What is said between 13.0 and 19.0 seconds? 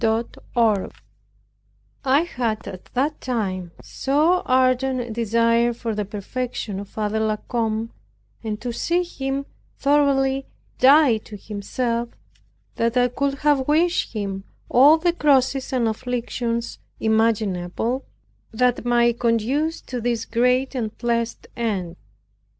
could have wished him all the crosses and afflictions imaginable, that